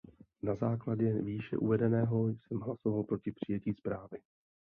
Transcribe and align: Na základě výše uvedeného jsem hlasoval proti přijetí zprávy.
Na 0.43 0.55
základě 0.55 1.13
výše 1.21 1.57
uvedeného 1.57 2.29
jsem 2.29 2.59
hlasoval 2.59 3.03
proti 3.03 3.31
přijetí 3.31 3.73
zprávy. 3.73 4.17